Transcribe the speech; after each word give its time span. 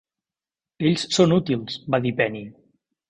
"Ells 0.91 1.03
són 1.17 1.35
útils" 1.37 1.77
va 1.97 2.01
dir 2.07 2.17
Penny. 2.23 2.43